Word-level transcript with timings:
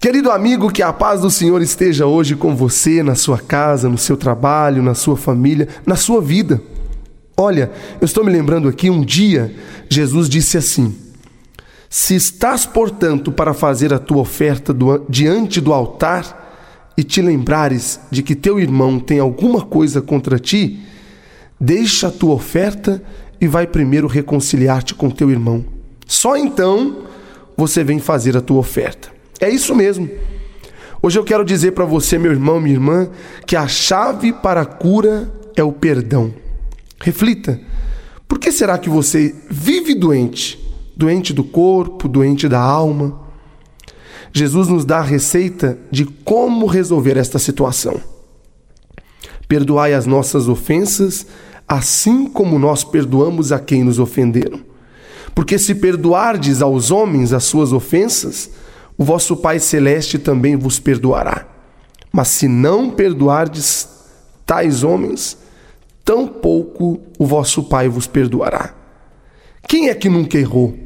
Querido 0.00 0.30
amigo, 0.30 0.72
que 0.72 0.82
a 0.82 0.94
paz 0.94 1.20
do 1.20 1.30
Senhor 1.30 1.60
esteja 1.60 2.06
hoje 2.06 2.34
com 2.34 2.56
você, 2.56 3.02
na 3.02 3.14
sua 3.14 3.36
casa, 3.36 3.86
no 3.86 3.98
seu 3.98 4.16
trabalho, 4.16 4.82
na 4.82 4.94
sua 4.94 5.14
família, 5.14 5.68
na 5.84 5.94
sua 5.94 6.22
vida. 6.22 6.58
Olha, 7.36 7.70
eu 8.00 8.06
estou 8.06 8.24
me 8.24 8.32
lembrando 8.32 8.66
aqui, 8.66 8.88
um 8.88 9.04
dia 9.04 9.54
Jesus 9.90 10.26
disse 10.26 10.56
assim: 10.56 10.96
Se 11.90 12.14
estás, 12.14 12.64
portanto, 12.64 13.30
para 13.30 13.52
fazer 13.52 13.92
a 13.92 13.98
tua 13.98 14.22
oferta 14.22 14.72
do, 14.72 15.04
diante 15.06 15.60
do 15.60 15.70
altar 15.70 16.90
e 16.96 17.04
te 17.04 17.20
lembrares 17.20 18.00
de 18.10 18.22
que 18.22 18.34
teu 18.34 18.58
irmão 18.58 18.98
tem 18.98 19.18
alguma 19.18 19.60
coisa 19.60 20.00
contra 20.00 20.38
ti, 20.38 20.80
deixa 21.60 22.08
a 22.08 22.10
tua 22.10 22.32
oferta 22.32 23.02
e 23.38 23.46
vai 23.46 23.66
primeiro 23.66 24.06
reconciliar-te 24.06 24.94
com 24.94 25.10
teu 25.10 25.30
irmão. 25.30 25.62
Só 26.06 26.38
então 26.38 27.02
você 27.54 27.84
vem 27.84 27.98
fazer 27.98 28.34
a 28.34 28.40
tua 28.40 28.60
oferta. 28.60 29.19
É 29.40 29.48
isso 29.48 29.74
mesmo. 29.74 30.08
Hoje 31.02 31.18
eu 31.18 31.24
quero 31.24 31.44
dizer 31.44 31.72
para 31.72 31.86
você, 31.86 32.18
meu 32.18 32.30
irmão, 32.30 32.60
minha 32.60 32.74
irmã, 32.74 33.08
que 33.46 33.56
a 33.56 33.66
chave 33.66 34.32
para 34.34 34.60
a 34.60 34.66
cura 34.66 35.32
é 35.56 35.62
o 35.64 35.72
perdão. 35.72 36.34
Reflita. 37.00 37.58
Por 38.28 38.38
que 38.38 38.52
será 38.52 38.76
que 38.76 38.90
você 38.90 39.34
vive 39.48 39.94
doente? 39.94 40.58
Doente 40.94 41.32
do 41.32 41.42
corpo, 41.42 42.06
doente 42.06 42.46
da 42.48 42.60
alma? 42.60 43.18
Jesus 44.32 44.68
nos 44.68 44.84
dá 44.84 44.98
a 44.98 45.02
receita 45.02 45.78
de 45.90 46.04
como 46.04 46.66
resolver 46.66 47.16
esta 47.16 47.38
situação. 47.38 47.98
Perdoai 49.48 49.94
as 49.94 50.04
nossas 50.04 50.48
ofensas, 50.48 51.26
assim 51.66 52.26
como 52.26 52.58
nós 52.58 52.84
perdoamos 52.84 53.50
a 53.52 53.58
quem 53.58 53.82
nos 53.82 53.98
ofenderam. 53.98 54.60
Porque 55.34 55.58
se 55.58 55.74
perdoardes 55.74 56.60
aos 56.60 56.90
homens 56.90 57.32
as 57.32 57.44
suas 57.44 57.72
ofensas, 57.72 58.50
o 59.00 59.04
vosso 59.04 59.34
Pai 59.34 59.58
Celeste 59.58 60.18
também 60.18 60.56
vos 60.56 60.78
perdoará. 60.78 61.46
Mas 62.12 62.28
se 62.28 62.46
não 62.46 62.90
perdoardes 62.90 63.88
tais 64.44 64.84
homens, 64.84 65.38
tampouco 66.04 67.00
o 67.18 67.24
vosso 67.24 67.62
Pai 67.62 67.88
vos 67.88 68.06
perdoará. 68.06 68.74
Quem 69.66 69.88
é 69.88 69.94
que 69.94 70.10
nunca 70.10 70.36
errou? 70.36 70.76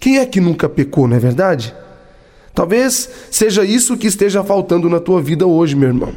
Quem 0.00 0.18
é 0.18 0.26
que 0.26 0.40
nunca 0.40 0.68
pecou, 0.68 1.06
não 1.06 1.16
é 1.16 1.20
verdade? 1.20 1.72
Talvez 2.52 3.08
seja 3.30 3.64
isso 3.64 3.96
que 3.96 4.08
esteja 4.08 4.42
faltando 4.42 4.88
na 4.88 4.98
tua 4.98 5.22
vida 5.22 5.46
hoje, 5.46 5.76
meu 5.76 5.90
irmão. 5.90 6.14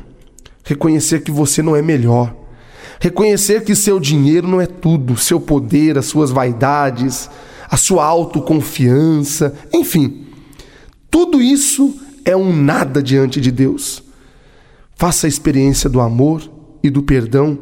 Reconhecer 0.64 1.22
que 1.22 1.30
você 1.30 1.62
não 1.62 1.76
é 1.76 1.82
melhor. 1.84 2.36
Reconhecer 3.00 3.64
que 3.64 3.76
seu 3.76 4.00
dinheiro 4.00 4.48
não 4.48 4.60
é 4.60 4.66
tudo, 4.66 5.16
seu 5.16 5.40
poder, 5.40 5.96
as 5.96 6.08
suas 6.08 6.32
vaidades, 6.32 7.30
a 7.70 7.78
sua 7.78 8.04
autoconfiança, 8.04 9.54
enfim 9.72 10.25
tudo 11.16 11.42
isso 11.42 11.96
é 12.26 12.36
um 12.36 12.54
nada 12.54 13.02
diante 13.02 13.40
de 13.40 13.50
Deus. 13.50 14.04
Faça 14.98 15.26
a 15.26 15.30
experiência 15.30 15.90
do 15.90 16.02
amor 16.02 16.42
e 16.84 16.90
do 16.90 17.02
perdão 17.02 17.58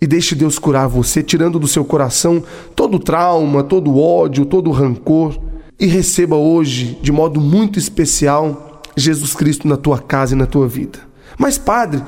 e 0.00 0.06
deixe 0.06 0.36
Deus 0.36 0.60
curar 0.60 0.86
você, 0.86 1.24
tirando 1.24 1.58
do 1.58 1.66
seu 1.66 1.84
coração 1.84 2.40
todo 2.76 3.00
trauma, 3.00 3.64
todo 3.64 3.98
ódio, 3.98 4.46
todo 4.46 4.70
rancor 4.70 5.36
e 5.76 5.86
receba 5.86 6.36
hoje, 6.36 6.96
de 7.02 7.10
modo 7.10 7.40
muito 7.40 7.80
especial, 7.80 8.80
Jesus 8.96 9.34
Cristo 9.34 9.66
na 9.66 9.76
tua 9.76 9.98
casa 9.98 10.34
e 10.34 10.38
na 10.38 10.46
tua 10.46 10.68
vida. 10.68 11.00
Mas, 11.36 11.58
Padre, 11.58 12.00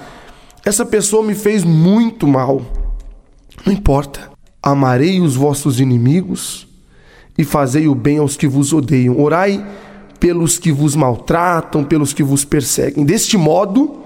essa 0.65 0.87
pessoa 0.87 1.27
me 1.27 1.35
fez 1.35 1.65
muito 1.65 2.29
mal. 2.29 2.63
Não 3.67 3.73
importa. 3.73 4.31
Amarei 4.63 5.21
os 5.21 5.35
vossos 5.35 5.81
inimigos 5.81 6.69
e 7.37 7.43
fazei 7.43 7.89
o 7.89 7.95
bem 7.97 8.19
aos 8.19 8.37
que 8.37 8.47
vos 8.47 8.73
odeiam. 8.73 9.21
Orai 9.21 9.67
pelos 10.25 10.59
que 10.59 10.73
vos 10.73 10.97
maltratam, 10.97 11.85
pelos 11.85 12.15
que 12.15 12.23
vos 12.23 12.47
perseguem. 12.47 13.05
Deste 13.05 13.37
modo, 13.37 13.99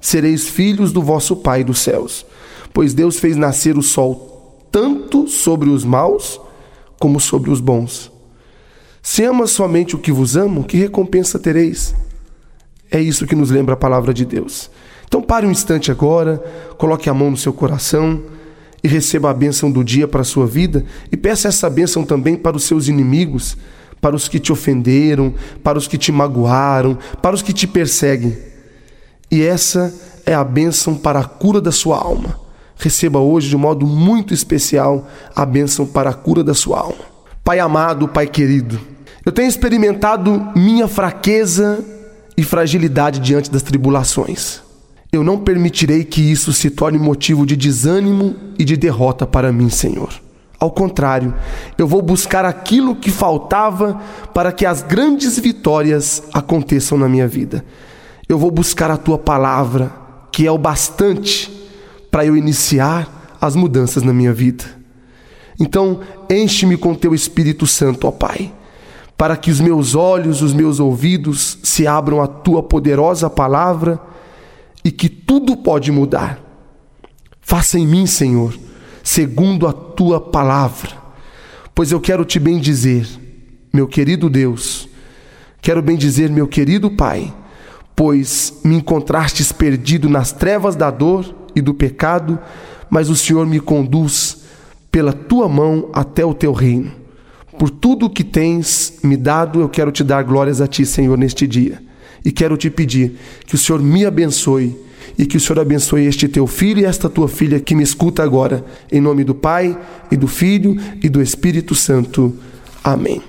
sereis 0.00 0.48
filhos 0.48 0.92
do 0.92 1.02
vosso 1.02 1.36
Pai 1.36 1.62
dos 1.62 1.80
céus, 1.80 2.24
pois 2.72 2.94
Deus 2.94 3.18
fez 3.18 3.36
nascer 3.36 3.76
o 3.76 3.82
sol 3.82 4.66
tanto 4.72 5.28
sobre 5.28 5.68
os 5.68 5.84
maus 5.84 6.40
como 6.98 7.20
sobre 7.20 7.50
os 7.50 7.60
bons. 7.60 8.10
Se 9.02 9.22
amas 9.24 9.50
somente 9.50 9.94
o 9.94 9.98
que 9.98 10.10
vos 10.10 10.38
amam, 10.38 10.62
que 10.62 10.78
recompensa 10.78 11.38
tereis? 11.38 11.94
É 12.90 12.98
isso 12.98 13.26
que 13.26 13.36
nos 13.36 13.50
lembra 13.50 13.74
a 13.74 13.76
palavra 13.76 14.14
de 14.14 14.24
Deus. 14.24 14.70
Então 15.06 15.20
pare 15.20 15.46
um 15.46 15.50
instante 15.50 15.90
agora, 15.90 16.42
coloque 16.78 17.10
a 17.10 17.14
mão 17.14 17.30
no 17.30 17.36
seu 17.36 17.52
coração 17.52 18.22
e 18.82 18.88
receba 18.88 19.28
a 19.28 19.34
bênção 19.34 19.70
do 19.70 19.84
dia 19.84 20.08
para 20.08 20.22
a 20.22 20.24
sua 20.24 20.46
vida 20.46 20.86
e 21.12 21.16
peça 21.16 21.48
essa 21.48 21.68
bênção 21.68 22.06
também 22.06 22.36
para 22.36 22.56
os 22.56 22.64
seus 22.64 22.88
inimigos 22.88 23.54
para 24.00 24.16
os 24.16 24.28
que 24.28 24.38
te 24.38 24.52
ofenderam, 24.52 25.34
para 25.62 25.78
os 25.78 25.86
que 25.86 25.98
te 25.98 26.12
magoaram, 26.12 26.98
para 27.20 27.34
os 27.34 27.42
que 27.42 27.52
te 27.52 27.66
perseguem. 27.66 28.36
E 29.30 29.42
essa 29.42 29.94
é 30.24 30.34
a 30.34 30.44
bênção 30.44 30.94
para 30.94 31.20
a 31.20 31.24
cura 31.24 31.60
da 31.60 31.72
sua 31.72 31.98
alma. 31.98 32.38
Receba 32.76 33.18
hoje 33.18 33.48
de 33.48 33.56
modo 33.56 33.86
muito 33.86 34.32
especial 34.32 35.08
a 35.34 35.44
bênção 35.44 35.86
para 35.86 36.10
a 36.10 36.14
cura 36.14 36.44
da 36.44 36.54
sua 36.54 36.80
alma. 36.80 37.18
Pai 37.42 37.58
amado, 37.58 38.08
Pai 38.08 38.26
querido, 38.26 38.78
eu 39.24 39.32
tenho 39.32 39.48
experimentado 39.48 40.52
minha 40.54 40.86
fraqueza 40.86 41.84
e 42.36 42.42
fragilidade 42.42 43.20
diante 43.20 43.50
das 43.50 43.62
tribulações. 43.62 44.60
Eu 45.10 45.24
não 45.24 45.38
permitirei 45.38 46.04
que 46.04 46.20
isso 46.20 46.52
se 46.52 46.70
torne 46.70 46.98
motivo 46.98 47.46
de 47.46 47.56
desânimo 47.56 48.36
e 48.58 48.64
de 48.64 48.76
derrota 48.76 49.26
para 49.26 49.50
mim, 49.50 49.70
Senhor. 49.70 50.10
Ao 50.60 50.72
contrário, 50.72 51.34
eu 51.76 51.86
vou 51.86 52.02
buscar 52.02 52.44
aquilo 52.44 52.96
que 52.96 53.12
faltava 53.12 54.00
para 54.34 54.50
que 54.50 54.66
as 54.66 54.82
grandes 54.82 55.38
vitórias 55.38 56.22
aconteçam 56.34 56.98
na 56.98 57.08
minha 57.08 57.28
vida. 57.28 57.64
Eu 58.28 58.38
vou 58.38 58.50
buscar 58.50 58.90
a 58.90 58.96
tua 58.96 59.16
palavra, 59.16 59.92
que 60.32 60.46
é 60.46 60.50
o 60.50 60.58
bastante 60.58 61.48
para 62.10 62.26
eu 62.26 62.36
iniciar 62.36 63.36
as 63.40 63.54
mudanças 63.54 64.02
na 64.02 64.12
minha 64.12 64.32
vida. 64.32 64.64
Então, 65.60 66.00
enche-me 66.28 66.76
com 66.76 66.94
teu 66.94 67.14
Espírito 67.14 67.66
Santo, 67.66 68.08
ó 68.08 68.10
Pai, 68.10 68.52
para 69.16 69.36
que 69.36 69.52
os 69.52 69.60
meus 69.60 69.94
olhos, 69.94 70.42
os 70.42 70.52
meus 70.52 70.80
ouvidos 70.80 71.58
se 71.62 71.86
abram 71.86 72.20
à 72.20 72.26
tua 72.26 72.64
poderosa 72.64 73.30
palavra 73.30 74.00
e 74.84 74.90
que 74.90 75.08
tudo 75.08 75.56
pode 75.56 75.92
mudar. 75.92 76.40
Faça 77.40 77.78
em 77.78 77.86
mim, 77.86 78.06
Senhor 78.06 78.54
segundo 79.08 79.66
a 79.66 79.72
tua 79.72 80.20
palavra. 80.20 80.90
Pois 81.74 81.90
eu 81.90 81.98
quero 81.98 82.26
te 82.26 82.38
bendizer, 82.38 83.08
meu 83.72 83.88
querido 83.88 84.28
Deus, 84.28 84.86
quero 85.62 85.80
bendizer, 85.80 86.30
meu 86.30 86.46
querido 86.46 86.90
Pai, 86.90 87.32
pois 87.96 88.60
me 88.62 88.76
encontrastes 88.76 89.50
perdido 89.50 90.10
nas 90.10 90.30
trevas 90.30 90.76
da 90.76 90.90
dor 90.90 91.34
e 91.56 91.62
do 91.62 91.72
pecado, 91.72 92.38
mas 92.90 93.08
o 93.08 93.16
Senhor 93.16 93.46
me 93.46 93.60
conduz 93.60 94.42
pela 94.90 95.14
tua 95.14 95.48
mão 95.48 95.88
até 95.94 96.22
o 96.22 96.34
teu 96.34 96.52
reino. 96.52 96.92
Por 97.58 97.70
tudo 97.70 98.06
o 98.06 98.10
que 98.10 98.22
tens 98.22 98.98
me 99.02 99.16
dado, 99.16 99.62
eu 99.62 99.70
quero 99.70 99.90
te 99.90 100.04
dar 100.04 100.22
glórias 100.22 100.60
a 100.60 100.66
ti, 100.66 100.84
Senhor, 100.84 101.16
neste 101.16 101.46
dia. 101.46 101.82
E 102.22 102.30
quero 102.30 102.58
te 102.58 102.68
pedir 102.68 103.18
que 103.46 103.54
o 103.54 103.58
Senhor 103.58 103.80
me 103.80 104.04
abençoe 104.04 104.76
e 105.18 105.26
que 105.26 105.36
o 105.36 105.40
Senhor 105.40 105.60
abençoe 105.60 106.06
este 106.06 106.28
teu 106.28 106.46
filho 106.46 106.80
e 106.80 106.84
esta 106.84 107.08
tua 107.08 107.28
filha 107.28 107.60
que 107.60 107.74
me 107.74 107.82
escuta 107.82 108.22
agora. 108.22 108.64
Em 108.90 109.00
nome 109.00 109.24
do 109.24 109.34
Pai, 109.34 109.76
e 110.10 110.16
do 110.16 110.26
Filho 110.26 110.76
e 111.02 111.08
do 111.08 111.20
Espírito 111.20 111.74
Santo. 111.74 112.34
Amém. 112.82 113.22